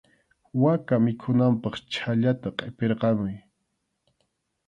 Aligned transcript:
Waka 0.61 0.95
mikhunanpaq 1.05 1.75
chhallata 1.91 2.49
qʼipirqamuy. 2.57 3.35